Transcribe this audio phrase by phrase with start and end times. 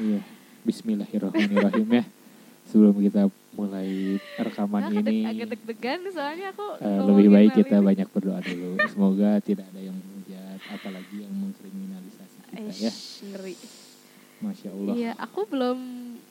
[0.00, 0.20] Iya,
[0.64, 2.04] Bismillahirrahmanirrahim ya.
[2.64, 7.84] Sebelum kita mulai rekaman Nah, ini, agak deg-degan soalnya aku ngomongin lebih baik kita ini.
[7.84, 8.68] banyak berdoa dulu.
[8.88, 12.88] Semoga tidak ada yang menghujat, apalagi yang mengkriminalisasi kita ya.
[12.88, 13.54] Eish, ngeri.
[14.40, 14.94] Masya Allah.
[14.96, 15.78] Iya, aku belum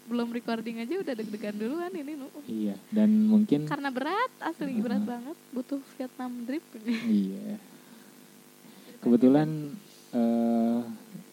[0.10, 2.26] belum recording aja udah deg-degan duluan ini nu.
[2.48, 5.12] Iya, dan mungkin Karena berat, asli berat Mm-mm.
[5.12, 5.38] banget.
[5.54, 6.66] Butuh Vietnam drip.
[7.06, 7.62] iya.
[8.98, 9.78] Kebetulan
[10.10, 10.80] eh,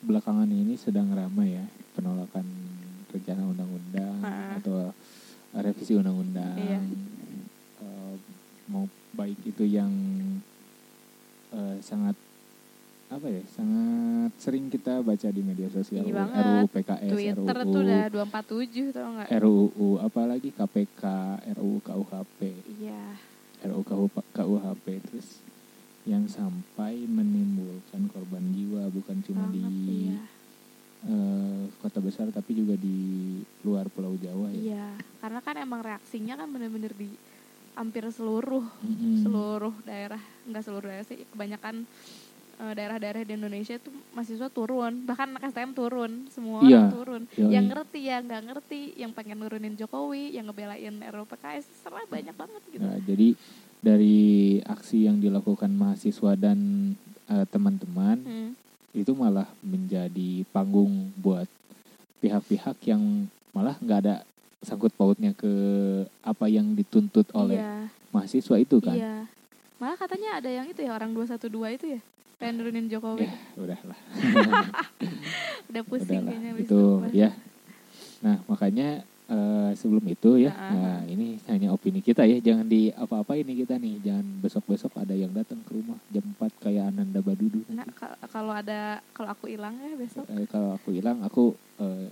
[0.04, 1.64] belakangan ini sedang ramai ya
[1.96, 2.44] penolakan
[3.08, 4.60] rencana undang-undang Ah.
[4.60, 4.92] atau
[5.56, 6.52] revisi undang-undang.
[6.54, 6.78] Iya.
[7.80, 8.14] Eh,
[8.68, 9.88] mau baik itu yang
[11.48, 12.12] eh, sangat
[13.06, 16.42] apa ya sangat sering kita baca di media sosial banget.
[16.42, 19.28] RUU PKS Twitter RUU tuh udah 247 tau nggak?
[19.32, 21.02] RUU apalagi KPK
[21.54, 22.40] RUU KUHP
[22.76, 23.02] Iya.
[23.64, 25.38] RUU KUH- KUHP terus
[26.02, 30.22] yang sampai menimbulkan korban jiwa bukan cuma Banget, di iya.
[31.06, 32.98] Eh, kota besar tapi juga di
[33.62, 34.58] luar Pulau Jawa ya.
[34.74, 34.86] Iya,
[35.18, 37.08] karena kan emang reaksinya kan bener-bener di
[37.72, 39.20] hampir seluruh Mm-mm.
[39.22, 40.18] seluruh daerah,
[40.48, 41.84] enggak seluruh daerah sih, kebanyakan
[42.56, 47.22] eh, daerah-daerah di Indonesia tuh mahasiswa turun, bahkan anak STM turun, semua Iya, orang turun.
[47.36, 47.52] Yoi.
[47.52, 52.32] Yang ngerti ya nggak ngerti, yang pengen nurunin Jokowi, yang ngebelain RUU PKS, serah banyak
[52.32, 52.80] banget gitu.
[52.80, 53.28] Nah, jadi
[53.76, 54.18] dari
[54.64, 56.58] aksi yang dilakukan mahasiswa dan
[57.28, 58.50] eh, teman-teman Hmm,
[58.96, 61.44] itu malah menjadi panggung buat
[62.24, 64.16] pihak-pihak yang malah nggak ada
[64.64, 65.52] sangkut pautnya ke
[66.24, 68.96] apa yang dituntut oleh iya, mahasiswa itu kan.
[68.96, 69.28] iya.
[69.76, 72.00] Malah katanya ada yang itu ya orang 212 itu ya,
[72.40, 73.28] pengen nurunin Jokowi.
[73.28, 73.98] Ya, udahlah.
[75.68, 76.32] Udah pusing udahlah.
[76.32, 77.12] kayaknya Itu bahas.
[77.12, 77.30] ya.
[78.24, 78.88] Nah, makanya
[79.26, 80.72] eh, sebelum itu ya, Heeh.
[80.74, 85.14] nah ini hanya opini kita ya, jangan di apa-apa ini kita nih, jangan besok-besok ada
[85.14, 87.66] yang datang ke rumah jam 4 kayak Ananda Badudu.
[87.70, 90.24] Nah, kal- kalau ada kalau aku hilang ya besok.
[90.30, 92.10] Eh, kalau aku hilang aku eh,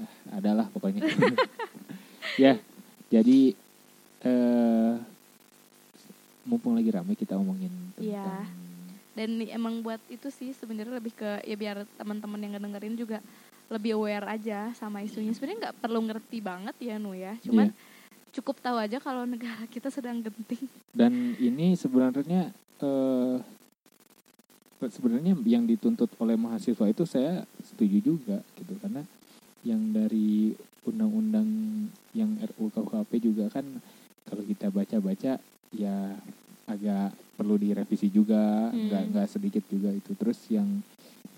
[0.00, 1.04] eh, adalah pokoknya
[2.44, 2.56] ya
[3.10, 3.38] jadi
[4.20, 4.94] eh
[6.44, 8.48] mumpung lagi ramai kita omongin tentang Iya.
[9.10, 13.18] Dan emang buat itu sih sebenarnya lebih ke ya biar teman-teman yang ngedengerin juga
[13.70, 15.30] lebih aware aja sama isunya.
[15.30, 17.38] Sebenarnya nggak perlu ngerti banget ya Nu ya.
[17.40, 17.76] Cuman Iya.
[18.30, 20.66] cukup tahu aja kalau negara kita sedang genting.
[20.90, 22.50] dan ini sebenarnya
[22.82, 23.36] eh
[24.80, 29.04] sebenarnya yang dituntut oleh mahasiswa itu saya setuju juga gitu karena
[29.60, 30.56] yang dari
[30.88, 31.46] undang-undang
[32.16, 33.66] yang RUU KUHP juga kan
[34.24, 35.36] kalau kita baca-baca
[35.70, 35.96] ya
[36.64, 38.86] agak perlu direvisi juga Hmm.
[38.86, 40.68] nggak nggak sedikit juga itu terus yang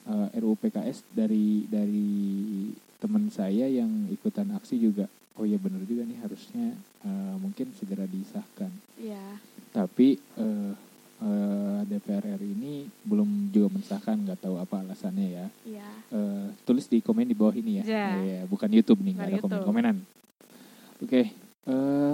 [0.03, 2.11] eh, RUU PKS dari dari
[2.99, 8.03] teman saya yang ikutan aksi juga oh ya benar juga nih harusnya eh, mungkin segera
[8.05, 9.39] disahkan Iya.
[9.71, 10.73] tapi eh,
[11.21, 15.89] eh, DPR RI ini belum juga mensahkan nggak tahu apa alasannya ya Iya.
[16.11, 18.07] Eh, tulis di komen di bawah ini ya Ya.
[18.19, 19.97] Iya, bukan YouTube nih nggak ada komen komenan
[20.99, 21.27] oke eh,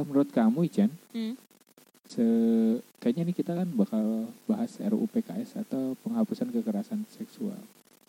[0.05, 1.41] menurut kamu Ican Hmm.
[2.09, 4.05] Se- kayaknya nih kita kan bakal
[4.45, 7.59] bahas RUU PKS atau penghapusan kekerasan seksual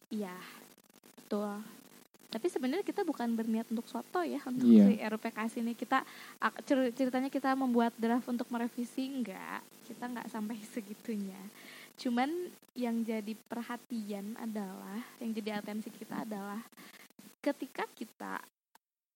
[0.10, 0.34] Iya.
[1.16, 1.62] Betul.
[2.30, 4.86] Tapi sebenarnya kita bukan berniat untuk soto ya untuk Iya.
[4.88, 6.02] si RUPKS ini kita
[6.96, 11.38] ceritanya kita membuat draft untuk merevisi enggak kita nggak sampai segitunya
[11.98, 12.30] cuman
[12.74, 16.62] yang jadi perhatian adalah yang jadi atensi kita adalah
[17.40, 18.40] ketika kita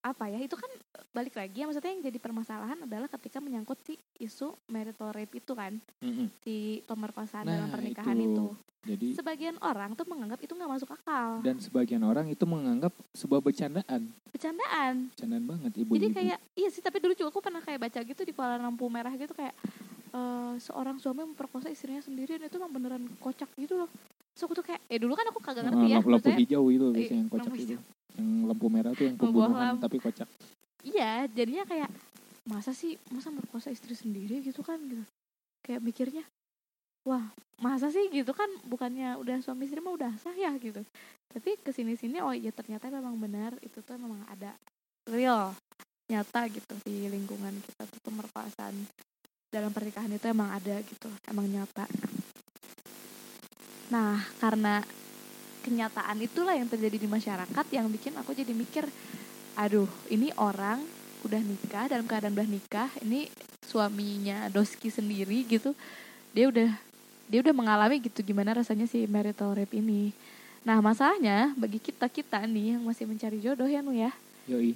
[0.04, 0.68] apa ya itu kan
[1.16, 5.56] balik lagi ya maksudnya yang jadi permasalahan adalah ketika menyangkut si isu marital rape itu
[5.56, 5.80] kan
[6.44, 8.28] si pemerkosaan dalam Nah, pernikahan itu.
[8.28, 8.48] itu.
[8.84, 11.40] jadi sebagian orang tuh menganggap itu nggak masuk akal.
[11.40, 14.12] Dan sebagian orang itu menganggap sebuah bercandaan.
[14.28, 15.08] Bercandaan.
[15.16, 15.96] Bercandaan banget ibu-ibu.
[15.96, 18.84] Jadi kayak iya sih tapi dulu juga aku pernah kayak baca gitu di kolam lampu
[18.92, 19.56] merah gitu kayak
[20.12, 23.90] eh, seorang suami memperkosa istrinya sendiri dan itu emang beneran kocak gitu loh.
[24.36, 26.86] So aku tuh kayak eh dulu kan aku kagak ngerti ya lampu, lampu hijau itu
[26.92, 27.80] biasanya yang kocak itu
[28.18, 30.30] yang lampu merah tuh yang pembunuhan tapi kocak.
[30.84, 31.90] Iya jadinya kayak
[32.44, 34.44] masa sih masa merkosa istri sendiri?
[34.44, 35.04] gitu kan gitu.
[35.64, 36.24] Kayak mikirnya
[37.08, 37.24] wah
[37.60, 38.08] masa sih?
[38.12, 40.84] gitu kan bukannya udah suami istri mah udah sah ya gitu.
[41.32, 44.54] Tapi ke sini sini oh iya ternyata memang benar itu tuh memang ada
[45.10, 45.56] real
[46.12, 48.76] nyata gitu di lingkungan kita tuh pemerkosaan
[49.54, 51.86] dalam pernikahan itu emang ada gitu emang nyata.
[53.94, 54.84] Nah karena
[55.64, 58.84] kenyataan itulah yang terjadi di masyarakat yang bikin aku jadi mikir
[59.56, 60.84] aduh ini orang
[61.24, 63.32] udah nikah dalam keadaan udah nikah ini
[63.64, 65.72] suaminya Doski sendiri gitu
[66.36, 66.70] dia udah
[67.28, 70.12] dia udah mengalami gitu gimana rasanya si marital rape ini?
[70.68, 74.12] Nah masalahnya bagi kita kita nih yang masih mencari jodoh ya nu ya.
[74.48, 74.76] Yoi.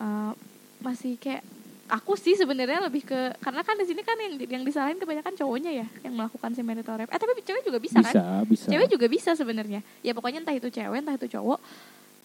[0.00, 0.32] Eh,
[0.80, 1.44] masih kayak
[1.90, 5.72] aku sih sebenarnya lebih ke karena kan di sini kan yang yang disalahin kebanyakan cowoknya
[5.82, 7.10] ya yang melakukan si marital rape.
[7.10, 8.12] Eh tapi cewek juga bisa, kan?
[8.12, 8.24] bisa.
[8.46, 9.80] Bisa cewek juga bisa sebenarnya.
[10.04, 11.58] Ya pokoknya entah itu cewek entah itu cowok.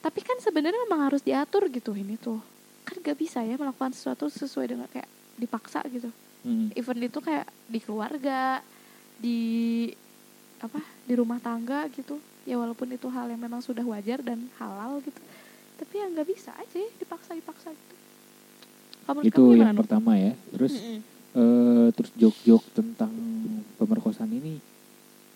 [0.04, 2.39] Tapi kan sebenarnya memang harus diatur gitu ini tuh.
[2.86, 6.12] Kan gak bisa ya melakukan sesuatu sesuai dengan kayak dipaksa gitu.
[6.48, 6.71] Hmm.
[6.80, 8.63] event itu kayak di keluarga
[9.19, 9.42] di
[10.62, 12.21] apa di rumah tangga gitu.
[12.48, 15.19] Ya walaupun itu hal yang memang sudah wajar dan halal gitu.
[15.81, 17.96] Tapi ya nggak bisa aja ya dipaksa dipaksa gitu
[19.24, 21.00] Itu yang pertama ya terus Mm-mm.
[21.38, 23.12] eh terus jok-jok tentang
[23.80, 24.59] pemerkosaan ini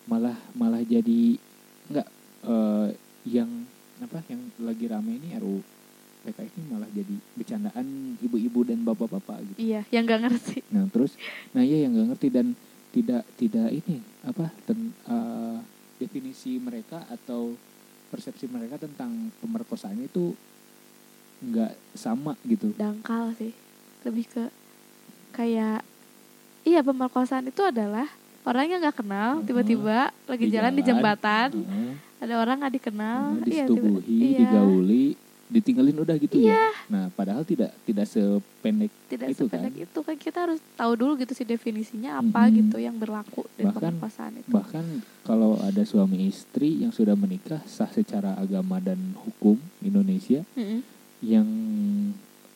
[0.04, 1.38] malah malah jadi
[1.88, 2.08] nggak
[2.48, 2.88] eh
[3.22, 3.50] yang
[4.02, 5.62] apa yang lagi rame ini RU
[6.22, 7.86] PKS ini malah jadi bercandaan
[8.22, 9.58] ibu-ibu dan bapak-bapak gitu.
[9.58, 11.18] iya yang nggak ngerti Nah terus,
[11.50, 12.46] nah iya yang nggak ngerti dan
[12.94, 15.58] tidak tidak ini apa ten, eh,
[15.98, 17.54] definisi mereka atau
[18.10, 20.36] persepsi mereka tentang pemerkosaan itu
[21.42, 22.70] nggak sama gitu.
[22.72, 23.50] dangkal sih
[24.02, 24.44] lebih ke
[25.30, 25.82] kayak
[26.62, 28.06] iya pemerkosaan itu adalah
[28.42, 29.44] orang yang nggak kenal Mhm.
[29.44, 35.06] tiba-tiba lagi Di jalan di jembatan Heeh, ada orang nggak dikenal tiba- disetubuhi, iya, digauli,
[35.48, 36.54] ditinggalin udah gitu Iya.
[36.54, 36.66] ya.
[36.88, 39.84] Nah padahal tidak tidak sependek tidak itu sependek kan.
[39.84, 42.52] itu kan kita harus tahu dulu gitu sih definisinya apa Mhm.
[42.56, 44.84] gitu yang berlaku di Bahkan- pemerkosaan itu bahkan
[45.20, 50.82] kalau ada suami istri yang sudah menikah sah secara agama dan hukum Indonesia Mm-mm.
[51.22, 51.46] Yang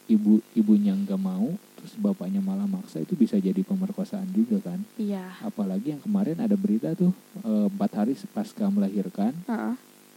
[0.06, 4.82] ibu ibunya nggak mau terus bapaknya malah maksa itu bisa jadi pemerkosaan juga kan?
[4.96, 5.38] Iya.
[5.40, 9.74] Apalagi yang kemarin ada berita tuh eh, empat hari pasca melahirkan Heeh,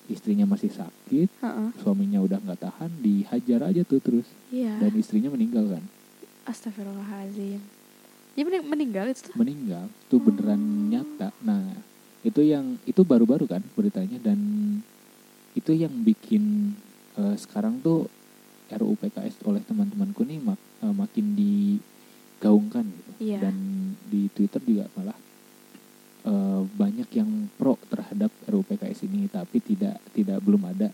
[0.10, 1.70] istrinya masih sakit heeh.
[1.78, 4.26] suaminya udah nggak tahan dihajar aja tuh terus.
[4.50, 4.82] Iya.
[4.82, 5.84] Dan istrinya meninggal kan?
[6.50, 7.62] Astagfirullahaladzim
[8.34, 9.36] ya mening- meninggal itu tuh?
[9.36, 9.86] Meninggal.
[10.08, 10.88] Tuh beneran Hmm.
[10.90, 11.30] nyata.
[11.44, 11.76] Nah
[12.22, 14.18] itu yang itu baru-baru kan beritanya.
[14.18, 14.40] Dan
[15.54, 16.74] itu yang bikin
[17.14, 18.08] eh, sekarang tuh
[18.72, 23.40] RUU PKS oleh teman-temanku nih mak- eh, makin digaungkan gitu Iya.
[23.42, 23.56] dan
[24.06, 25.18] di Twitter juga malah
[26.22, 30.92] eh, banyak yang pro terhadap RUU PKS ini tapi tidak tidak belum ada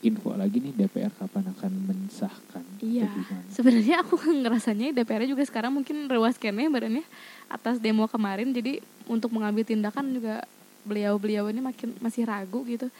[0.00, 3.06] info lagi nih DPR kapan akan mensahkan Iya.
[3.48, 7.06] sebenarnya aku ngerasanya DPR juga sekarang mungkin rewas kene badannya
[7.46, 10.42] atas demo kemarin jadi untuk mengambil tindakan juga
[10.82, 12.90] beliau-beliau ini makin masih ragu gitu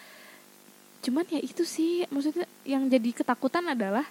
[1.00, 4.04] cuman ya itu sih maksudnya yang jadi ketakutan adalah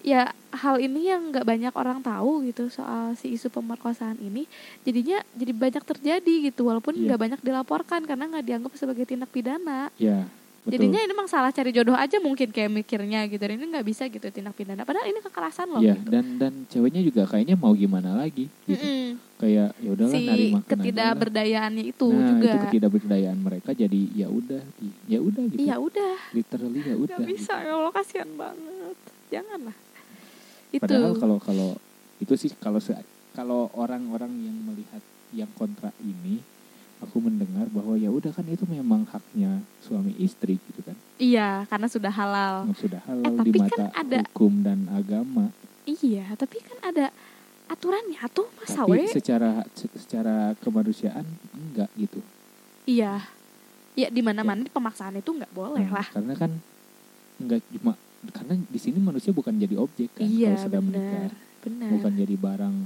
[0.00, 4.44] ya hal ini yang nggak banyak orang tahu gitu soal si isu pemerkosaan ini
[4.82, 7.04] jadinya jadi banyak terjadi gitu walaupun Iya.
[7.06, 10.28] nggak banyak dilaporkan karena nggak dianggap sebagai tindak pidana Ya,
[10.64, 10.72] betul.
[10.80, 14.08] jadinya ini memang salah cari jodoh aja mungkin kayak mikirnya gitu dan ini nggak bisa
[14.08, 16.08] gitu tindak pidana padahal ini kekerasan loh Iya, gitu.
[16.08, 18.80] dan dan ceweknya juga kayaknya mau gimana lagi gitu.
[18.80, 19.20] Mm-mm.
[19.34, 20.64] Kayak ya udahlah si nari makan aja lah.
[20.72, 24.62] ketidakberdayaannya itu nah, juga itu ketidakberdayaan mereka jadi ya udah
[25.04, 25.60] ya udah gitu.
[25.60, 27.16] iya udah Literally ya udah.
[27.20, 27.66] nggak bisa gitu.
[27.68, 28.96] ya Allah kasihan banget
[29.28, 29.76] janganlah
[30.72, 31.68] itu Padahal kalau kalau
[32.18, 32.80] itu sih kalau
[33.34, 35.02] kalau orang-orang yang melihat
[35.34, 36.40] yang kontra ini
[37.04, 40.96] aku mendengar bahwa ya udah kan itu memang haknya suami istri gitu kan.
[41.16, 45.52] iya karena sudah halal sudah halal tapi di kan mata ada- hukum dan agama.
[45.84, 47.12] iya tapi kan ada
[47.66, 52.20] aturannya tuh masa Tapi we secara se- secara kemanusiaan enggak gitu.
[52.84, 53.24] iya
[53.94, 56.50] ya di mana mana pemaksaan itu nggak boleh Nah, lah Karena kan
[57.36, 57.94] enggak cuma
[58.26, 61.32] karena di sini manusia bukan jadi objek kan iya kalau sudah benar menikah.
[61.62, 62.76] benar Bukan jadi barang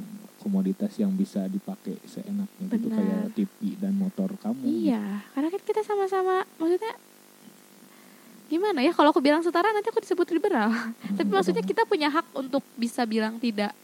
[0.49, 2.97] komoditas yang bisa dipakai seenaknya gitu Benar.
[2.97, 4.64] kayak TV dan motor kamu.
[4.64, 6.97] Iya, karena kan kita sama-sama maksudnya
[8.49, 10.73] gimana ya kalau aku bilang setara nanti aku disebut liberal.
[10.73, 13.76] Hmm, Tapi maksudnya kita punya hak untuk bisa bilang tidak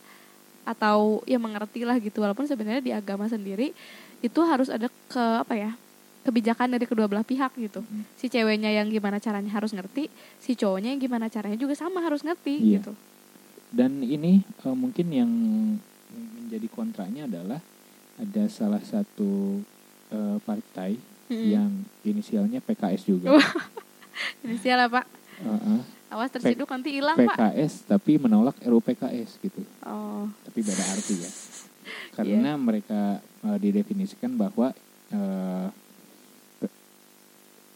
[0.64, 3.76] atau ya mengerti lah gitu walaupun sebenarnya di agama sendiri
[4.18, 5.76] itu harus ada ke apa ya
[6.24, 8.08] kebijakan dari kedua belah pihak gitu Mm.
[8.16, 10.08] si ceweknya yang gimana caranya harus ngerti
[10.40, 12.80] si cowoknya yang gimana caranya juga sama harus ngerti Iya.
[12.80, 12.92] gitu
[13.68, 15.30] Dan ini eh, mungkin yang
[16.54, 17.58] menjadi kontranya adalah
[18.14, 19.58] ada salah satu
[20.14, 20.94] eh, partai
[21.26, 21.50] Mm-mm.
[21.50, 21.66] yang
[22.06, 23.34] inisialnya PKS juga.
[24.46, 25.02] Inisial apa
[25.34, 25.82] Heeh,
[26.14, 29.66] awas terciduk nanti hilang pak PKS tapi menolak RUU PKS gitu.
[29.82, 31.30] oh Tapi beda arti ya.
[32.22, 34.70] Karena mereka eh, didefinisikan bahwa
[35.10, 35.70] ke-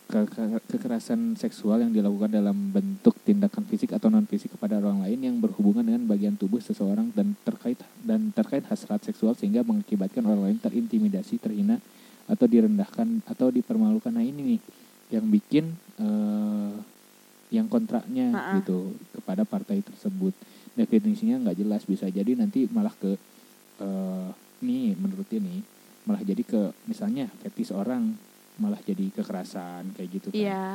[0.09, 5.37] kekerasan seksual yang dilakukan dalam bentuk tindakan fisik atau non fisik kepada orang lain yang
[5.37, 10.59] berhubungan dengan bagian tubuh seseorang dan terkait dan terkait hasrat seksual sehingga mengakibatkan orang lain
[10.65, 11.77] terintimidasi, terhina
[12.25, 14.09] atau direndahkan atau dipermalukan.
[14.09, 14.61] Nah ini nih
[15.13, 16.73] yang bikin eh,
[17.53, 20.33] yang kontraknya gitu kepada partai tersebut.
[20.73, 23.13] Definisinya nggak jelas bisa jadi nanti malah ke
[23.85, 24.29] eh
[24.65, 25.63] nih menurut dia nih
[26.09, 28.17] malah jadi ke misalnya fetis orang
[28.59, 30.39] malah jadi kekerasan kayak gitu kan.
[30.39, 30.67] Iya.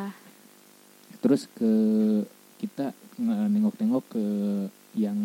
[1.20, 1.72] Terus ke
[2.64, 4.26] kita nengok-nengok ke
[4.96, 5.20] yang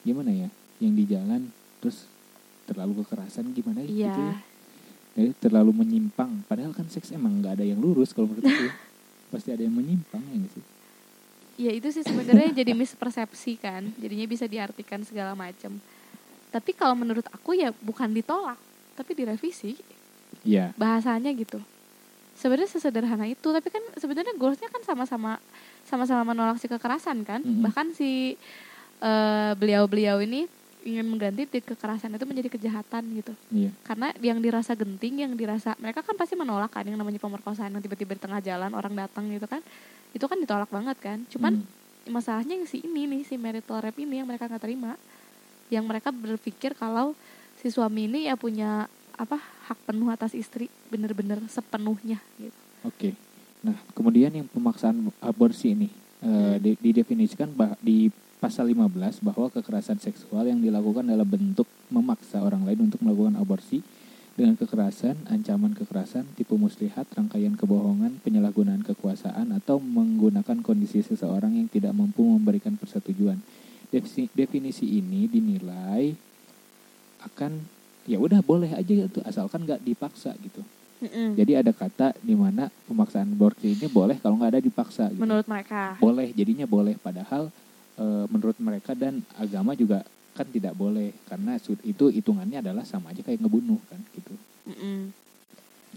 [0.00, 0.48] gimana ya
[0.80, 1.52] yang di jalan
[1.84, 2.08] terus
[2.64, 4.16] terlalu kekerasan gimana gitu iya.
[4.16, 4.36] ya.
[5.20, 8.68] Jadi terlalu menyimpang padahal kan seks emang nggak ada yang lurus kalau menurut aku.
[9.30, 10.64] Pasti ada yang menyimpang ya sih?
[11.60, 13.92] Ya itu sih sebenarnya jadi mispersepsi kan.
[14.00, 15.76] Jadinya bisa diartikan segala macam.
[16.50, 18.58] Tapi kalau menurut aku ya bukan ditolak
[18.98, 19.78] tapi direvisi
[20.42, 20.72] Iya.
[20.74, 21.60] bahasanya gitu
[22.34, 25.36] sebenarnya sesederhana itu tapi kan sebenarnya goalsnya kan sama-sama
[25.84, 27.60] sama-sama menolak si kekerasan kan Mm-mm.
[27.60, 28.40] bahkan si
[29.00, 30.48] eh, beliau-beliau ini
[30.80, 33.68] ingin mengganti di kekerasan itu menjadi kejahatan gitu Iya.
[33.84, 37.84] karena yang dirasa genting yang dirasa mereka kan pasti menolak kan yang namanya pemerkosaan yang
[37.84, 39.60] tiba-tiba di tengah jalan orang datang gitu kan
[40.10, 42.16] itu kan ditolak banget kan cuman Hmm.
[42.16, 44.96] masalahnya yang si ini nih si marital rape ini yang mereka nggak terima
[45.68, 47.12] yang mereka berpikir kalau
[47.60, 49.36] si suami ini ya punya apa
[49.70, 53.12] hak penuh atas istri bener-bener sepenuhnya gitu Oke.
[53.60, 55.88] Nah, kemudian yang pemaksaan aborsi ini
[56.60, 58.08] di- didefinisikan di
[58.40, 63.84] pasal 15 bahwa kekerasan seksual yang dilakukan dalam bentuk memaksa orang lain untuk melakukan aborsi
[64.32, 71.68] dengan kekerasan, ancaman kekerasan, tipu muslihat, rangkaian kebohongan, penyalahgunaan kekuasaan atau menggunakan kondisi seseorang yang
[71.68, 73.36] tidak mampu memberikan persetujuan.
[74.32, 76.16] Definisi ini dinilai
[77.20, 77.79] akan
[78.10, 80.66] ya udah boleh aja itu asalkan nggak dipaksa gitu.
[81.00, 81.38] Mm-mm.
[81.38, 85.08] Jadi ada kata di mana pemaksaan aborsi ini boleh kalau nggak ada dipaksa.
[85.08, 85.22] Gitu.
[85.22, 86.98] menurut mereka Boleh, jadinya boleh.
[86.98, 87.48] Padahal
[87.94, 90.02] e, menurut mereka dan agama juga
[90.34, 94.34] kan tidak boleh karena itu hitungannya adalah sama aja kayak ngebunuh kan gitu.
[94.68, 95.14] Mm-mm.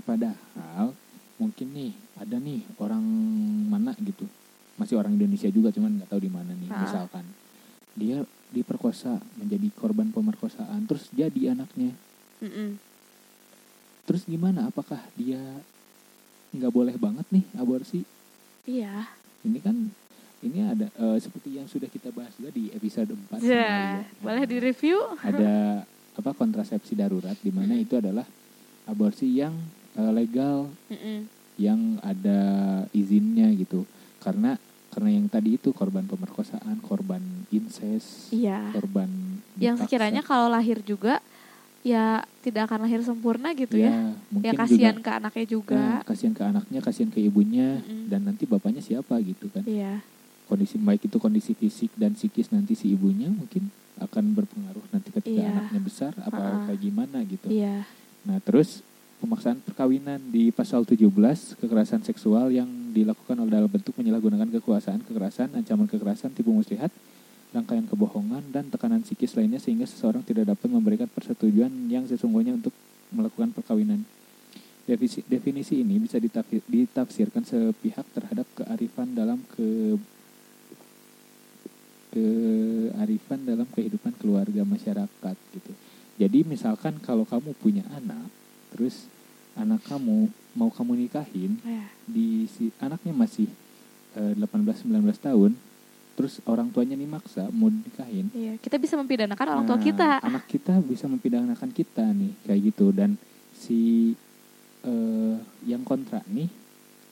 [0.06, 0.94] Padahal
[1.42, 3.04] mungkin nih ada nih orang
[3.68, 4.30] mana gitu
[4.78, 6.82] masih orang Indonesia juga cuman nggak tahu di mana nih Ah.
[6.82, 7.26] misalkan
[7.94, 11.92] dia diperkosa menjadi korban pemerkosaan terus jadi anaknya.
[12.44, 12.78] Mm-mm.
[14.04, 14.68] terus gimana?
[14.68, 15.40] Apakah dia
[16.54, 18.04] nggak boleh banget nih aborsi?
[18.68, 19.10] Iya.
[19.48, 19.76] Ini kan
[20.44, 24.04] ini ada eh, seperti yang sudah kita bahas juga di episode 4 ya.
[24.20, 28.28] Boleh di review ada apa kontrasepsi darurat di mana itu adalah
[28.86, 29.56] aborsi yang
[29.96, 31.26] eh, legal Mm-mm.
[31.56, 32.40] yang ada
[32.92, 33.88] izinnya gitu.
[34.20, 34.60] Karena
[34.94, 37.20] karena yang tadi itu korban pemerkosaan korban
[37.50, 39.10] incest iya korban
[39.58, 39.90] yang dipaksa.
[39.90, 41.18] sekiranya kalau lahir juga
[41.82, 46.32] ya tidak akan lahir sempurna gitu ya, mungkin ya kasihan juga ke anaknya juga kasihan
[46.32, 48.08] ke anaknya kasihan ke ibunya Mm-mm.
[48.08, 50.00] dan nanti bapaknya siapa gitu kan iya
[50.46, 55.28] kondisi baik itu kondisi fisik dan psikis nanti si ibunya mungkin akan berpengaruh nanti ketika
[55.34, 55.50] Iya.
[55.52, 56.64] anaknya besar apa Ha-ha.
[56.68, 57.48] kayak gimana gitu.
[57.48, 57.84] iya
[58.24, 58.80] Nah, terus
[59.24, 61.08] pemaksaan perkawinan di pasal 17
[61.64, 66.92] kekerasan seksual yang dilakukan oleh dalam bentuk menyalahgunakan kekuasaan, kekerasan, ancaman kekerasan, tipu muslihat,
[67.56, 72.76] rangkaian kebohongan dan tekanan psikis lainnya sehingga seseorang tidak dapat memberikan persetujuan yang sesungguhnya untuk
[73.16, 74.04] melakukan perkawinan.
[74.84, 79.96] Definisi, definisi ini bisa ditafsir- ditafsirkan sepihak terhadap kearifan dalam ke
[82.12, 85.72] kearifan dalam kehidupan keluarga masyarakat gitu.
[86.20, 88.43] Jadi misalkan kalau kamu punya anak,
[88.74, 89.06] terus
[89.54, 93.46] anak kamu mau kamu nikahin, iya di si anaknya masih
[94.14, 94.90] eh, 18-19
[95.20, 95.52] tahun,
[96.14, 100.10] terus orang tuanya nih maksa mau nikahin, iya kita bisa mempidanakan orang tua Nah, kita
[100.20, 103.14] Anak kita bisa mempidanakan kita nih kayak gitu dan
[103.52, 104.14] si
[104.82, 106.50] eh, yang kontra nih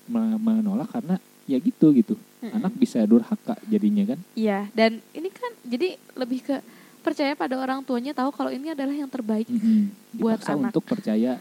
[0.07, 1.15] me- menolak karena
[1.45, 2.15] ya gitu gitu.
[2.41, 2.57] Mm-mm.
[2.57, 4.19] Anak bisa durhaka jadinya kan.
[4.33, 6.57] iya dan ini kan jadi lebih ke
[6.99, 9.89] percaya pada orang tuanya tahu kalau ini adalah yang terbaik Mm-mm.
[10.15, 10.69] Buat anak.
[10.69, 11.37] untuk percaya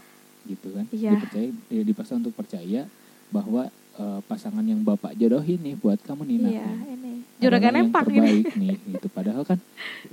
[0.51, 0.85] gitu kan.
[0.89, 1.11] Iya.
[1.13, 2.83] Dipercaya eh, dipaksa untuk percaya
[3.29, 6.51] bahwa eh, pasangan yang Bapak jodohin nih buat kamu nih nak.
[6.51, 9.57] iya ini juragan yang empak ini terbaik nih gitu padahal kan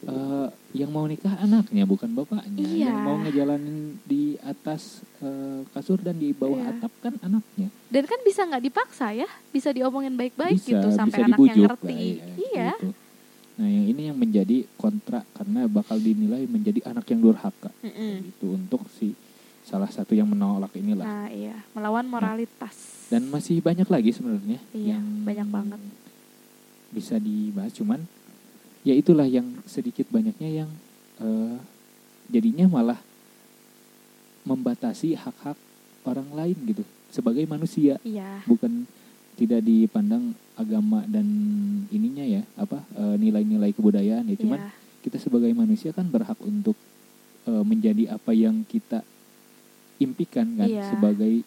[0.03, 2.89] eh, yang mau nikah anaknya bukan bapaknya Iya.
[2.89, 6.73] yang mau ngejalanin di atas eh, kasur dan di bawah Iya.
[6.73, 11.21] atap kan anaknya dan kan bisa nggak dipaksa ya bisa diomongin baik-baik bisa gitu sampai
[11.21, 12.89] bisa anaknya ngerti lah, ya, iya gitu.
[13.59, 17.93] nah yang ini yang menjadi kontra karena bakal dinilai menjadi anak yang durhaka Mm-mm.
[17.93, 19.13] kayak gitu untuk si
[19.69, 21.05] salah satu yang menolak inilah.
[21.05, 23.05] Nah iya melawan moralitas.
[23.13, 25.81] Dan masih banyak lagi sebenarnya Iya, yang banyak banget.
[26.89, 27.77] bisa dibahas.
[27.77, 28.01] Cuman
[28.81, 30.71] ya itulah yang sedikit banyaknya yang
[31.21, 31.57] eh,
[32.33, 32.97] jadinya malah
[34.49, 35.61] membatasi hak-hak
[36.09, 38.01] orang lain gitu sebagai manusia.
[38.01, 38.41] Iya.
[38.49, 38.89] Bukan
[39.37, 41.29] tidak dipandang agama dan
[41.93, 44.37] ininya ya apa eh, nilai-nilai kebudayaan ya.
[44.41, 44.73] Cuman iya.
[45.05, 46.77] kita sebagai manusia kan berhak untuk
[47.45, 49.05] eh, menjadi apa yang kita
[49.99, 50.87] impikan kan Iya.
[50.89, 51.43] sebagai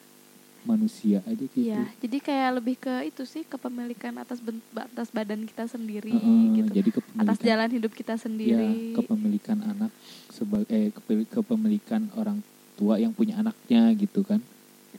[0.61, 5.41] manusia aja gitu Iya, jadi kayak lebih ke itu sih kepemilikan atas ben- atas badan
[5.43, 6.71] kita sendiri Heeh, gitu.
[6.71, 8.93] jadi Atas jalan hidup kita ya sendiri.
[8.93, 9.89] kepemilikan anak
[10.29, 12.45] sebagai eh, kepemilikan orang
[12.77, 14.41] tua yang punya anaknya gitu kan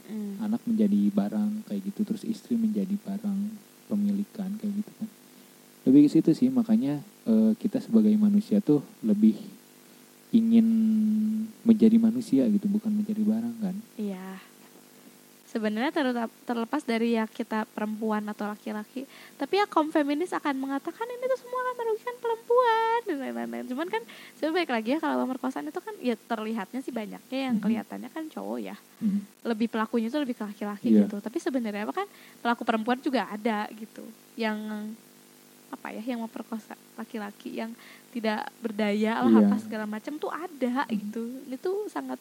[0.03, 0.41] Mm.
[0.43, 3.39] anak menjadi barang kayak gitu terus istri menjadi barang
[3.87, 5.09] pemilikan kayak gitu kan
[5.83, 9.37] lebih ke situ sih makanya eh, kita sebagai manusia tuh lebih
[10.33, 10.67] ingin
[11.73, 14.39] menjadi manusia gitu bukan menjadi barang kan Iya.
[15.45, 15.93] sebenarnya
[16.43, 19.05] terlepas, dari ya kita perempuan atau laki-laki
[19.37, 23.85] tapi ya kaum feminis akan mengatakan ini tuh semua akan merugikan perempuan dan lain-lain cuman
[23.87, 24.01] kan
[24.33, 28.25] sebenarnya baik lagi ya kalau pemerkosaan itu kan ya terlihatnya sih banyaknya yang kelihatannya kan
[28.29, 29.27] cowok ya Hmm.
[29.43, 31.05] lebih pelakunya itu lebih ke laki-laki Iya.
[31.05, 34.57] gitu tapi sebenarnya apa kan pelaku perempuan juga ada gitu yang
[35.73, 37.73] apa ya yang memperkosa laki-laki yang
[38.13, 39.41] tidak berdaya lah Iya.
[39.43, 40.93] apa segala macam tuh ada Mhm.
[40.93, 42.21] gitu ini tuh sangat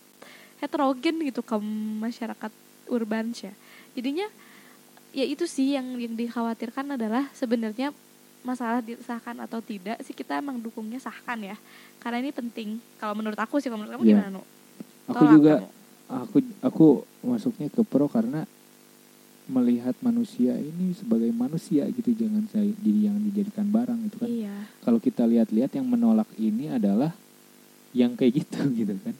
[0.58, 1.56] heterogen gitu ke
[2.00, 2.52] masyarakat
[2.88, 3.52] urban ya
[3.92, 4.28] jadinya
[5.12, 7.92] ya itu sih yang yang dikhawatirkan adalah sebenarnya
[8.42, 11.58] masalah disahkan atau tidak sih kita emang dukungnya sahkan ya
[12.00, 14.12] karena ini penting kalau menurut aku sih kalau menurut kamu Iya.
[14.18, 14.44] gimana Nu?
[15.08, 15.70] Aku Tolak juga kamu.
[16.10, 16.86] aku aku
[17.22, 18.48] masuknya ke pro karena
[19.46, 24.56] melihat manusia ini sebagai manusia gitu jangan saya jadi yang dijadikan barang itu kan iya
[24.80, 27.12] kalau kita lihat-lihat yang menolak ini adalah
[27.92, 29.16] yang kayak gitu gitu kan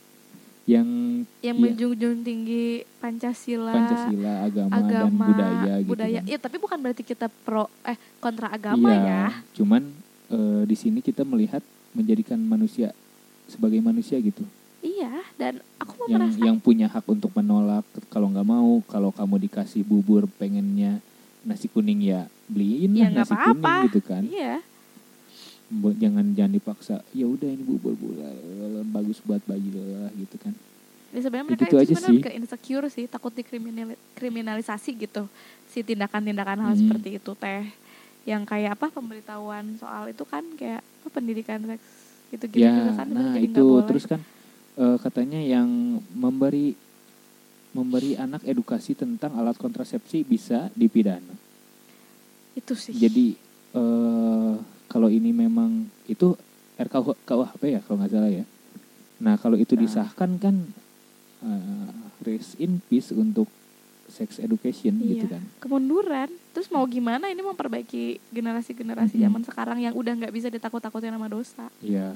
[0.62, 0.86] yang
[1.42, 1.74] yang Iya.
[1.74, 6.20] menjunjung tinggi Pancasila, Pancasila agama, dan agama, budaya gitu budaya.
[6.22, 6.30] kan.
[6.30, 9.24] Iya, tapi bukan berarti kita pro eh kontra agama Iya, ya.
[9.52, 9.90] cuman
[10.30, 11.60] eh, di sini kita melihat
[11.92, 12.94] menjadikan manusia
[13.44, 14.46] sebagai manusia gitu
[14.82, 19.14] Iya, dan aku mau yang merasa yang punya hak untuk menolak kalau nggak mau kalau
[19.14, 20.98] kamu dikasih bubur pengennya
[21.46, 23.54] nasi kuning ya beliin Ya, lah nasi apa-apa.
[23.54, 24.58] kuning gitu kan iya,
[25.96, 28.18] jangan jangan dipaksa ya udah ini bubur bubur
[28.90, 30.50] bagus buat bayi lah gitu kan
[31.14, 32.24] ya sebenarnya Ya mereka gitu itu sebenarnya sih.
[32.24, 35.28] ke insecure sih, takut dikriminalisasi gitu.
[35.68, 36.80] Si tindakan-tindakan hal Hmm.
[36.80, 37.68] seperti itu teh.
[38.24, 41.84] Yang kayak apa pemberitahuan soal itu kan kayak apa pendidikan seks
[42.32, 44.16] gitu-gitu ya juga kan nah itu terus kan
[44.74, 45.68] eh, katanya yang
[46.10, 46.72] memberi
[47.72, 51.32] memberi anak edukasi tentang alat kontrasepsi bisa dipidana
[52.52, 52.92] itu sih.
[52.92, 53.32] jadi
[53.72, 54.54] eh
[54.86, 55.70] kalau ini memang
[56.04, 56.36] itu
[56.74, 58.44] RKUHP ya kalau nggak salah ya
[59.18, 59.82] nah kalau itu Nah.
[59.82, 60.56] disahkan kan
[61.40, 61.88] eh,
[62.22, 63.48] rest in peace untuk
[64.06, 65.32] sex education gitu Iya.
[65.32, 69.22] kan kemunduran terus mau gimana ini memperbaiki generasi-generasi Mhm.
[69.22, 72.12] zaman sekarang yang udah nggak bisa ditakut-takutin sama dosa ya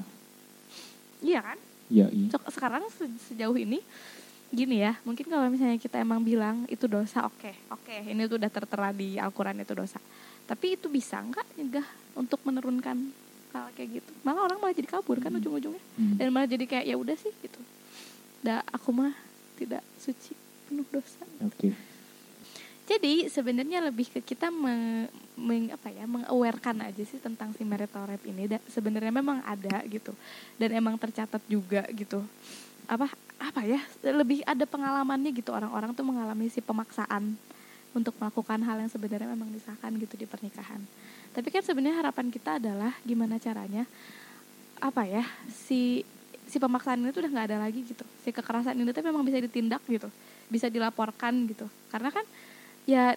[1.19, 2.27] iya kan ya iya.
[2.29, 3.79] So, sekarang se- sejauh ini
[4.47, 8.47] gini ya mungkin kalau misalnya kita emang bilang itu dosa oke oke ini tuh udah
[8.47, 9.99] tertera di Al-Quran itu dosa.
[10.43, 12.95] Tapi itu bisa nggak nyegah untuk menurunkan
[13.51, 14.11] hal kayak gitu?
[14.21, 15.39] Malah orang malah jadi kabur kan Mhm.
[15.41, 15.83] ujung-ujungnya.
[15.95, 16.15] Hmm.
[16.15, 17.59] dan malah jadi kayak ya udah sih gitu.
[18.39, 19.11] Dah aku mah
[19.55, 20.31] tidak suci
[20.65, 21.23] penuh dosa.
[21.41, 21.75] Oke
[22.87, 28.23] jadi sebenarnya lebih ke kita me, meng- apa ya mengawarekan aja sih tentang si rape
[28.23, 28.47] ini.
[28.71, 30.15] Sebenarnya memang ada gitu
[30.55, 32.23] dan emang tercatat juga gitu.
[32.87, 37.35] Apa apa ya lebih ada pengalamannya gitu orang-orang tuh mengalami si pemaksaan
[37.91, 40.79] untuk melakukan hal yang sebenarnya memang disahkan gitu di pernikahan.
[41.35, 43.83] Tapi kan sebenarnya harapan kita adalah gimana caranya
[44.79, 46.07] apa ya si
[46.47, 48.07] si pemaksaan ini tuh udah nggak ada lagi gitu.
[48.23, 50.07] Si kekerasan ini tuh memang bisa ditindak gitu,
[50.47, 51.67] bisa dilaporkan gitu.
[51.91, 52.23] Karena kan
[52.87, 53.13] ya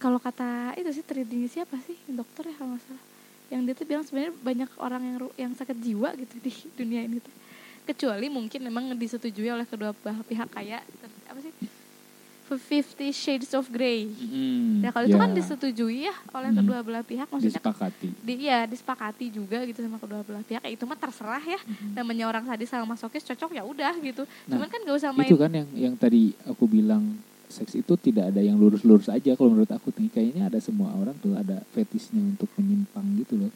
[0.00, 1.94] kalau kata itu sih terdiri siapa sih?
[2.10, 3.04] Dokter ya kalau salah.
[3.52, 7.20] Yang dia tuh bilang sebenarnya banyak orang yang yang sakit jiwa gitu di dunia ini
[7.20, 7.34] tuh.
[7.82, 10.82] Kecuali mungkin memang disetujui oleh kedua belah pihak kayak
[11.28, 11.52] apa sih?
[12.52, 14.12] Fifty Shades of Grey.
[14.12, 16.58] Hmm, ya kalau itu ya, kan disetujui ya oleh Hmm.
[16.60, 18.08] kedua belah pihak maksudnya disepakati.
[18.12, 20.60] di, ya disepakati juga gitu sama kedua belah pihak.
[20.60, 21.56] Ya itu mah terserah ya.
[21.56, 21.96] Hmm.
[21.96, 24.28] namanya orang sadis sama masokis cocok ya udah gitu.
[24.44, 27.16] Nah, cuman kan gak usah main itu kan yang yang tadi aku bilang
[27.52, 29.92] seks itu tidak ada yang lurus-lurus aja kalau menurut aku.
[30.00, 33.52] Nih kayaknya ada semua orang tuh ada fetisnya untuk menyimpang gitu loh.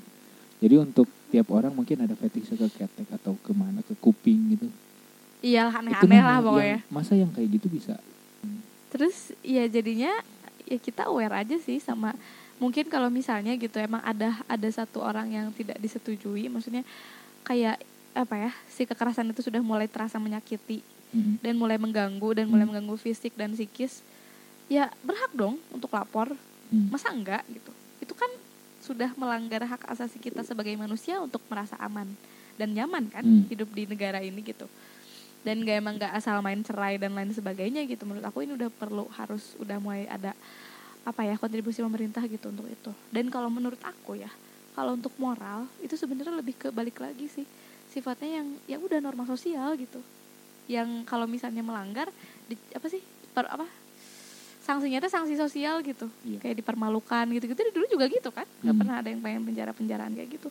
[0.60, 4.68] Jadi untuk tiap orang mungkin ada fetisnya ke ketek atau ke mana ke kuping gitu.
[5.40, 6.78] Iyalah aneh-aneh lah yang- pokoknya.
[6.92, 7.96] masa yang kayak gitu bisa?
[8.92, 10.12] Terus ya jadinya
[10.64, 12.12] ya kita aware aja sih sama
[12.56, 16.82] mungkin kalau misalnya gitu emang ada ada satu orang yang tidak disetujui maksudnya
[17.44, 17.78] kayak
[18.16, 20.80] apa ya si kekerasan itu sudah mulai terasa menyakiti
[21.16, 21.40] Mm.
[21.40, 22.76] dan mulai mengganggu dan mulai Hmm.
[22.76, 24.04] mengganggu fisik dan psikis
[24.66, 26.28] ya berhak dong untuk lapor
[26.68, 26.90] Mm.
[26.90, 28.28] masa enggak gitu itu kan
[28.78, 32.06] sudah melanggar hak asasi kita sebagai manusia untuk merasa aman
[32.54, 33.46] dan nyaman kan Hmm.
[33.46, 34.68] hidup di negara ini gitu
[35.40, 38.66] dan gak emang gak asal main cerai dan lain sebagainya gitu menurut aku ini udah
[38.68, 40.34] perlu harus udah mulai ada
[41.02, 44.28] apa ya kontribusi pemerintah gitu untuk itu dan kalau menurut aku ya
[44.74, 47.46] kalau untuk moral itu sebenarnya lebih ke balik lagi sih
[47.88, 50.02] sifatnya yang ya udah norma sosial gitu
[50.66, 52.10] yang kalau misalnya melanggar
[52.44, 52.98] di, apa sih
[53.30, 53.66] per, apa
[54.60, 56.10] sanksinya itu sanksi sosial gitu.
[56.26, 56.42] Iya.
[56.42, 58.46] kayak dipermalukan gitu gitu dulu juga gitu kan.
[58.60, 58.80] Nggak Hmm.
[58.82, 60.50] pernah ada yang pengen penjara penjaraan kayak gitu.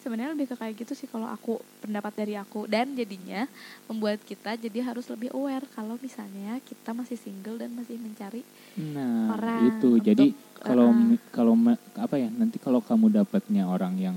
[0.00, 2.64] Sebenarnya lebih ke kayak gitu sih kalau aku pendapat dari aku.
[2.64, 3.44] Dan jadinya
[3.84, 8.40] membuat kita jadi harus lebih aware kalau misalnya kita masih single dan masih mencari
[8.80, 10.00] nah Orang itu.
[10.00, 11.52] jadi kalau mi- kalau
[11.98, 14.16] apa ya nanti kalau kamu dapatnya orang yang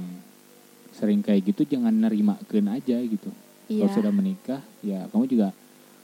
[0.94, 2.38] sering kayak gitu jangan nerima
[2.70, 3.28] aja gitu
[3.72, 5.48] iya kalau sudah menikah ya kamu juga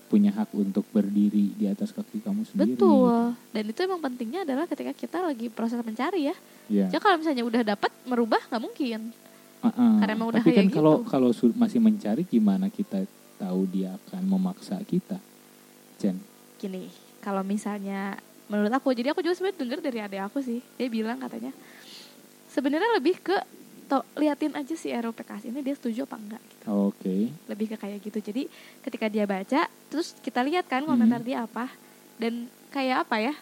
[0.09, 2.73] punya hak untuk berdiri di atas kaki kamu sendiri.
[2.73, 3.37] Betul.
[3.53, 6.35] Dan itu emang pentingnya adalah ketika kita lagi proses mencari ya.
[6.65, 6.89] Ya.
[6.89, 9.13] Jadi kalau misalnya udah dapat merubah nggak mungkin.
[9.61, 9.93] Uh-uh.
[10.01, 11.09] Karena emang udah Tapi kan kalau gitu.
[11.13, 11.29] kalau
[11.61, 13.05] masih mencari gimana kita
[13.37, 15.21] tahu dia akan memaksa kita,
[16.01, 16.17] Jen?
[16.57, 16.89] Gini,
[17.21, 18.17] kalau misalnya
[18.49, 20.59] menurut aku, jadi aku juga sebenarnya denger dari adik aku sih.
[20.75, 21.53] Dia bilang katanya
[22.49, 23.37] sebenarnya lebih ke
[23.89, 26.65] to, liatin aja si RUPKS ini dia setuju apa enggak gitu.
[26.69, 27.33] Oke.
[27.49, 28.19] Lebih ke kayak gitu.
[28.21, 28.45] Jadi
[28.79, 31.25] ketika dia baca, terus kita lihat kan komentar Hmm.
[31.25, 31.65] dia apa
[32.15, 33.33] dan kayak apa ya?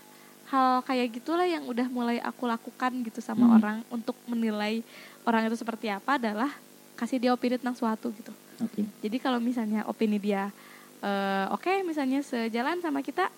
[0.48, 3.56] Hal kayak gitulah yang udah mulai aku lakukan gitu sama Hmm.
[3.60, 4.80] orang untuk menilai
[5.22, 6.48] orang itu seperti apa adalah
[6.96, 8.32] kasih dia opini tentang suatu gitu.
[8.58, 8.88] Oke.
[9.04, 10.50] Jadi kalau misalnya opini dia
[10.98, 13.30] eh, oke misalnya sejalan sama kita,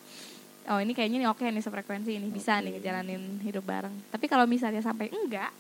[0.69, 2.80] oh ini kayaknya nih oke nih sefrekuensi ini bisa nih Oke.
[2.80, 3.91] ngejalanin hidup bareng.
[4.08, 5.52] Tapi kalau misalnya sampai enggak,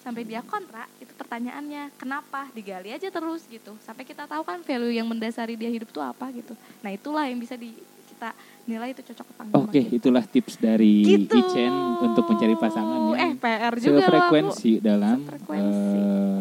[0.00, 2.48] sampai dia kontra, itu pertanyaannya kenapa?
[2.56, 3.76] Digali aja terus gitu.
[3.84, 6.56] Sampai kita tahu kan value yang mendasari dia hidup tuh apa gitu.
[6.80, 7.76] Nah itulah yang bisa di
[8.10, 8.36] kita
[8.68, 9.60] nilai itu cocok apa enggak.
[9.64, 9.96] Oke, kita.
[9.96, 11.36] itulah tips dari Gitu.
[11.40, 15.18] Ichen untuk mencari pasangan Eh yang PR juga sefrekuensi dalam
[15.56, 16.40] eh,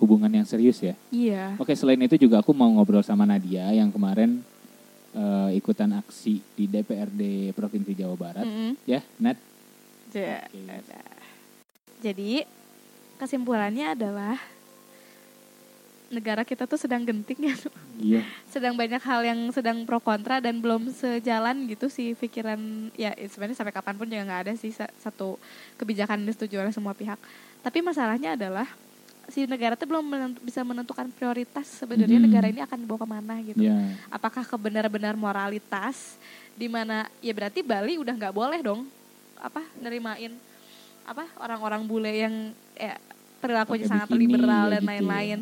[0.00, 0.94] hubungan yang serius ya.
[1.08, 1.56] Iya.
[1.56, 4.40] Oke, selain itu juga aku mau ngobrol sama Nadia yang kemarin
[5.16, 8.44] eh, ikutan aksi di DPRD Provinsi Jawa Barat.
[8.44, 8.76] Mm-mm.
[8.84, 9.40] Ya, Nat.
[10.08, 10.24] Oke.
[10.68, 11.00] ada.
[11.98, 12.44] Jadi
[13.18, 14.38] kesimpulannya adalah
[16.08, 17.56] negara kita tuh sedang genting ya,
[18.00, 18.22] Iya.
[18.48, 22.56] sedang banyak hal yang sedang pro kontra dan belum sejalan gitu sih pikiran
[22.96, 25.36] ya sebenarnya sampai kapan pun juga nggak ada sih sa- satu
[25.76, 27.20] kebijakan yang disetujui oleh semua pihak.
[27.60, 28.64] Tapi masalahnya adalah
[29.28, 32.24] si negara tuh belum menentu- bisa menentukan prioritas sebenarnya Mhm.
[32.24, 33.60] negara ini akan dibawa ke mana gitu.
[33.60, 33.76] Ya.
[34.08, 36.16] Apakah kebenar-benar moralitas
[36.56, 38.88] di mana ya berarti Bali udah nggak boleh dong
[39.36, 40.32] apa nerimain
[41.04, 42.34] apa orang-orang bule yang
[42.74, 42.96] ya,
[43.38, 45.38] perilakunya Pakai sangat bikini, liberal ya dan gitu lain-lain.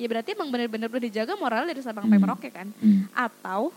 [0.00, 0.06] Ya.
[0.08, 2.24] berarti emang benar-benar udah dijaga moral dari Sabang sampai Hmm.
[2.24, 2.68] Merauke kan?
[2.80, 3.04] Hmm.
[3.12, 3.74] Atau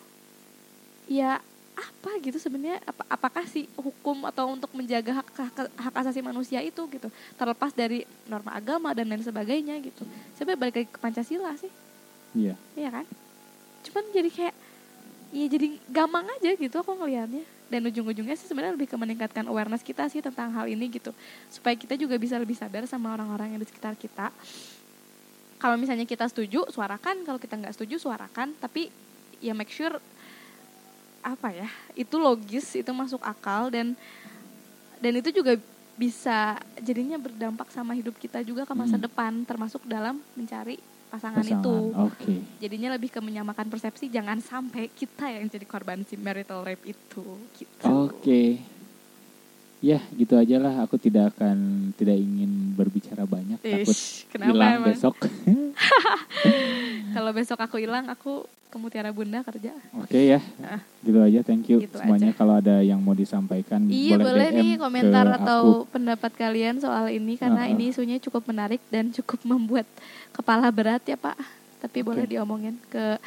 [1.09, 6.21] ya apa gitu sebenarnya apa, apakah sih hukum atau untuk menjaga hak, hak hak asasi
[6.21, 10.05] manusia itu gitu terlepas dari norma agama dan lain sebagainya gitu.
[10.37, 11.71] Coba balik lagi ke Pancasila sih.
[12.37, 12.53] Iya.
[12.77, 13.05] Iya kan?
[13.89, 14.55] Cuman jadi kayak
[15.33, 17.41] ya jadi gampang aja gitu aku ngelihatnya.
[17.73, 21.09] Dan ujung-ujungnya sih sebenarnya lebih ke meningkatkan awareness kita sih tentang hal ini gitu.
[21.49, 24.29] Supaya kita juga bisa lebih sadar sama orang-orang yang di sekitar kita.
[25.57, 27.25] Kalau misalnya kita setuju, suarakan.
[27.25, 28.53] Kalau kita nggak setuju, suarakan.
[28.61, 28.93] Tapi
[29.41, 29.97] ya make sure
[31.23, 33.95] apa ya itu logis itu masuk akal dan
[34.99, 35.55] dan itu juga
[35.95, 39.07] bisa jadinya berdampak sama hidup kita juga ke masa Hmm.
[39.07, 40.75] depan termasuk dalam mencari
[41.13, 41.61] pasangan, Pasangan.
[41.61, 42.35] itu Oke.
[42.57, 47.25] jadinya lebih ke menyamakan persepsi jangan sampai kita yang jadi korban si marital rape itu
[47.53, 48.73] gitu Oke.
[49.83, 50.87] Ya, gitu aja lah.
[50.87, 53.59] Aku tidak akan tidak ingin berbicara banyak.
[53.59, 55.15] Takut Ish, kenapa hilang emang besok.
[57.19, 60.41] kalau besok aku hilang aku ke Mutiara Bunda kerja Oke ya.
[60.59, 60.81] Ah.
[60.99, 61.39] Gitu aja.
[61.39, 62.33] Thank you Gitu semuanya.
[62.33, 62.37] aja.
[62.41, 65.93] Kalau ada yang mau disampaikan Iya boleh, boleh DM nih komentar ke atau aku.
[65.93, 67.71] pendapat kalian soal ini karena Uh-uh.
[67.71, 69.85] ini isunya cukup menarik dan cukup membuat
[70.31, 71.37] kepala berat ya Pak.
[71.79, 72.07] Tapi Oke.
[72.09, 73.21] boleh diomongin ke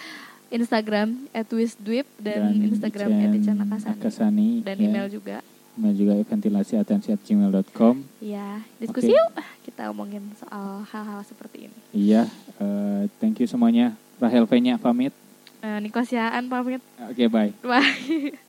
[0.48, 4.84] Instagram @wisdwip dan, Instagram Ichen @ichanakasani Akasani, dan ya.
[4.84, 5.38] email juga.
[5.76, 8.00] Email juga ventilasi atensi at gmail.com.
[8.16, 9.18] Ya, diskusi Oke.
[9.18, 9.30] yuk.
[9.62, 11.78] Kita omongin soal hal-hal seperti ini.
[11.92, 12.24] Iya,
[12.56, 13.92] eh, thank you semuanya.
[14.16, 15.12] Rahel V-nya pamit.
[15.66, 16.78] Eh, Nikosiaan pamit.
[17.10, 17.50] Oke, bye.
[17.66, 18.38] Bye.